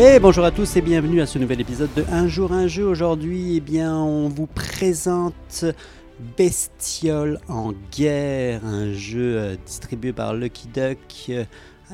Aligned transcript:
Et 0.00 0.20
bonjour 0.20 0.44
à 0.44 0.52
tous 0.52 0.76
et 0.76 0.80
bienvenue 0.80 1.20
à 1.20 1.26
ce 1.26 1.40
nouvel 1.40 1.60
épisode 1.60 1.92
de 1.96 2.04
Un 2.12 2.28
jour 2.28 2.52
un 2.52 2.68
jeu. 2.68 2.86
Aujourd'hui, 2.86 3.56
eh 3.56 3.60
bien, 3.60 3.96
on 3.96 4.28
vous 4.28 4.46
présente 4.46 5.64
Bestiole 6.36 7.40
en 7.48 7.72
guerre, 7.90 8.64
un 8.64 8.92
jeu 8.92 9.36
euh, 9.36 9.56
distribué 9.66 10.12
par 10.12 10.34
Lucky 10.34 10.68
Duck 10.68 10.98
euh, 11.30 11.44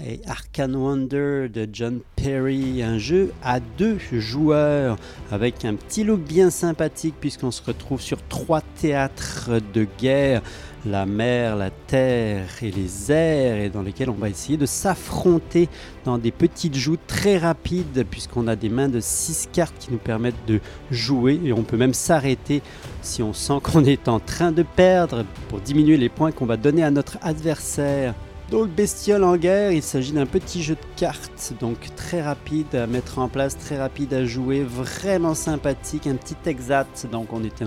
et 0.00 0.20
Arcane 0.26 0.74
Wonder 0.74 1.48
de 1.48 1.68
John 1.72 2.00
Perry, 2.16 2.82
un 2.82 2.98
jeu 2.98 3.32
à 3.42 3.60
deux 3.60 3.98
joueurs 4.12 4.96
avec 5.30 5.64
un 5.64 5.74
petit 5.74 6.04
look 6.04 6.20
bien 6.20 6.50
sympathique 6.50 7.14
puisqu'on 7.20 7.50
se 7.50 7.62
retrouve 7.62 8.00
sur 8.00 8.18
trois 8.28 8.62
théâtres 8.80 9.50
de 9.74 9.86
guerre, 9.98 10.42
la 10.86 11.04
mer, 11.04 11.56
la 11.56 11.70
terre 11.70 12.48
et 12.62 12.70
les 12.70 13.12
airs, 13.12 13.60
et 13.60 13.68
dans 13.68 13.82
lesquels 13.82 14.10
on 14.10 14.14
va 14.14 14.28
essayer 14.28 14.56
de 14.56 14.66
s'affronter 14.66 15.68
dans 16.04 16.18
des 16.18 16.32
petites 16.32 16.76
joutes 16.76 17.06
très 17.06 17.38
rapides 17.38 18.04
puisqu'on 18.10 18.48
a 18.48 18.56
des 18.56 18.70
mains 18.70 18.88
de 18.88 19.00
6 19.00 19.50
cartes 19.52 19.74
qui 19.78 19.92
nous 19.92 19.98
permettent 19.98 20.46
de 20.46 20.60
jouer 20.90 21.38
et 21.44 21.52
on 21.52 21.62
peut 21.62 21.76
même 21.76 21.94
s'arrêter 21.94 22.62
si 23.02 23.22
on 23.22 23.32
sent 23.32 23.60
qu'on 23.62 23.84
est 23.84 24.08
en 24.08 24.20
train 24.20 24.52
de 24.52 24.62
perdre 24.62 25.24
pour 25.48 25.60
diminuer 25.60 25.96
les 25.96 26.08
points 26.08 26.32
qu'on 26.32 26.46
va 26.46 26.56
donner 26.56 26.82
à 26.82 26.90
notre 26.90 27.18
adversaire. 27.22 28.14
Donc 28.52 28.68
Bestiole 28.68 29.24
en 29.24 29.38
guerre, 29.38 29.72
il 29.72 29.82
s'agit 29.82 30.12
d'un 30.12 30.26
petit 30.26 30.62
jeu 30.62 30.74
de 30.74 31.00
cartes, 31.00 31.54
donc 31.58 31.78
très 31.96 32.20
rapide 32.20 32.74
à 32.74 32.86
mettre 32.86 33.18
en 33.18 33.28
place, 33.30 33.56
très 33.56 33.78
rapide 33.78 34.12
à 34.12 34.26
jouer, 34.26 34.62
vraiment 34.62 35.32
sympathique, 35.32 36.06
un 36.06 36.16
petit 36.16 36.36
exact, 36.44 37.06
donc 37.10 37.32
on, 37.32 37.42
était, 37.44 37.64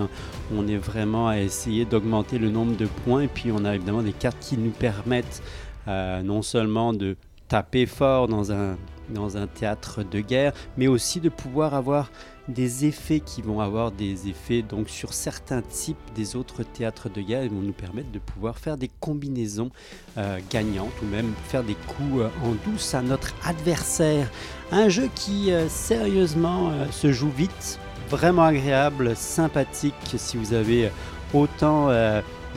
on 0.54 0.68
est 0.68 0.76
vraiment 0.76 1.26
à 1.26 1.40
essayer 1.40 1.86
d'augmenter 1.86 2.38
le 2.38 2.50
nombre 2.50 2.76
de 2.76 2.86
points, 2.86 3.22
et 3.22 3.26
puis 3.26 3.50
on 3.50 3.64
a 3.64 3.74
évidemment 3.74 4.04
des 4.04 4.12
cartes 4.12 4.38
qui 4.38 4.56
nous 4.56 4.70
permettent 4.70 5.42
euh, 5.88 6.22
non 6.22 6.42
seulement 6.42 6.92
de 6.92 7.16
taper 7.48 7.86
fort 7.86 8.28
dans 8.28 8.52
un, 8.52 8.76
dans 9.08 9.36
un 9.36 9.46
théâtre 9.46 10.02
de 10.02 10.20
guerre, 10.20 10.52
mais 10.76 10.86
aussi 10.86 11.20
de 11.20 11.28
pouvoir 11.28 11.74
avoir 11.74 12.10
des 12.48 12.84
effets 12.84 13.20
qui 13.20 13.42
vont 13.42 13.60
avoir 13.60 13.90
des 13.90 14.28
effets 14.28 14.62
donc 14.62 14.88
sur 14.88 15.12
certains 15.12 15.62
types 15.62 15.98
des 16.14 16.36
autres 16.36 16.62
théâtres 16.62 17.08
de 17.08 17.20
guerre 17.20 17.42
et 17.42 17.48
vont 17.48 17.60
nous 17.60 17.72
permettre 17.72 18.10
de 18.12 18.20
pouvoir 18.20 18.58
faire 18.58 18.76
des 18.76 18.90
combinaisons 19.00 19.70
euh, 20.16 20.38
gagnantes 20.50 20.92
ou 21.02 21.06
même 21.06 21.32
faire 21.48 21.64
des 21.64 21.74
coups 21.74 22.20
euh, 22.20 22.28
en 22.44 22.70
douce 22.70 22.94
à 22.94 23.02
notre 23.02 23.34
adversaire. 23.44 24.30
Un 24.70 24.88
jeu 24.88 25.08
qui 25.14 25.50
euh, 25.50 25.68
sérieusement 25.68 26.70
se 26.90 27.12
joue 27.12 27.30
vite, 27.30 27.80
vraiment 28.08 28.44
agréable, 28.44 29.16
sympathique 29.16 29.94
si 30.16 30.36
vous 30.36 30.54
avez 30.54 30.90
autant 31.34 31.88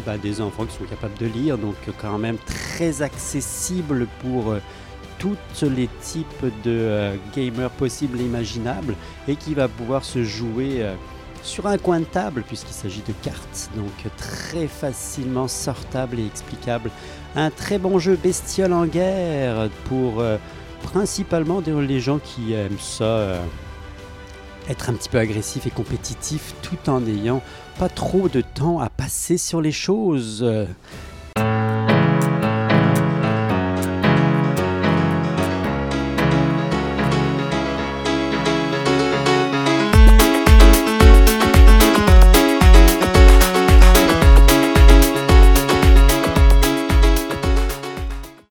bah, 0.06 0.18
des 0.18 0.42
enfants 0.42 0.66
qui 0.66 0.76
sont 0.78 0.86
capables 0.86 1.18
de 1.18 1.28
lire, 1.28 1.58
donc 1.58 1.76
quand 2.02 2.18
même 2.18 2.38
très 2.38 3.02
accessible 3.02 4.08
pour 4.22 4.56
tous 5.20 5.38
les 5.64 5.90
types 6.02 6.46
de 6.64 6.72
euh, 6.72 7.16
gamers 7.36 7.70
possibles 7.72 8.20
et 8.20 8.24
imaginables 8.24 8.96
et 9.28 9.36
qui 9.36 9.54
va 9.54 9.68
pouvoir 9.68 10.04
se 10.04 10.24
jouer 10.24 10.82
euh, 10.82 10.94
sur 11.44 11.68
un 11.68 11.78
coin 11.78 12.00
de 12.00 12.06
table 12.06 12.44
puisqu'il 12.48 12.74
s'agit 12.74 13.04
de 13.06 13.14
cartes, 13.22 13.70
donc 13.76 13.92
très 14.18 14.68
facilement 14.68 15.48
sortable 15.48 16.20
et 16.20 16.26
explicable. 16.26 16.90
Un 17.36 17.52
très 17.52 17.78
bon 17.78 18.00
jeu 18.00 18.16
bestiole 18.16 18.74
en 18.74 18.86
guerre 18.86 19.70
pour 19.86 20.22
euh, 20.22 20.38
principalement 20.84 21.62
les 21.66 22.00
gens 22.00 22.20
qui 22.20 22.54
aiment 22.54 22.80
ça 22.80 23.42
être 24.70 24.90
un 24.90 24.94
petit 24.94 25.10
peu 25.10 25.18
agressif 25.18 25.68
et 25.68 25.72
compétitif 25.72 26.54
tout 26.62 26.90
en 26.90 27.02
n'ayant 27.02 27.42
pas 27.78 27.90
trop 27.90 28.30
de 28.30 28.42
temps 28.42 28.80
à 28.80 28.90
passer 28.90 29.38
sur 29.38 29.62
les 29.62 29.72
choses. 29.72 30.46